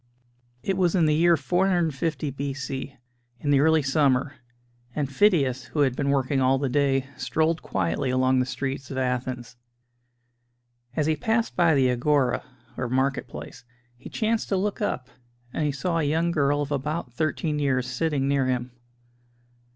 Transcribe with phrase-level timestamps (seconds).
[0.63, 2.95] It was in the year 450 B.C.,
[3.39, 4.33] in the early summer,
[4.95, 8.97] and Phidias, who had been working all the day, strolled quietly along the streets of
[8.97, 9.57] Athens.
[10.95, 12.43] As he passed by the Agora
[12.77, 13.63] (or market place),
[13.95, 15.07] he chanced to look up,
[15.53, 18.71] and he saw a young girl of about thirteen years sitting near him.